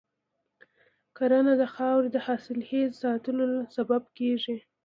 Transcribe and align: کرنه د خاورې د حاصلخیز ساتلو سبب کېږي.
کرنه 1.17 1.53
د 1.61 1.63
خاورې 1.75 2.09
د 2.11 2.17
حاصلخیز 2.25 2.89
ساتلو 3.03 3.47
سبب 3.75 4.01
کېږي. 4.17 4.57